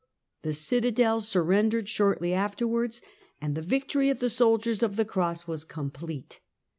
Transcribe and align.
The 0.41 0.53
citadel 0.53 1.21
surrendered 1.21 1.87
shortly 1.87 2.33
afterwards, 2.33 3.03
and 3.39 3.51
^^^^ 3.51 3.55
the 3.55 3.61
victory 3.61 4.09
of 4.09 4.17
the 4.17 4.31
soldiers 4.31 4.81
of 4.81 4.95
the 4.95 5.05
Cross 5.05 5.45
was 5.45 5.63
complete. 5.63 6.39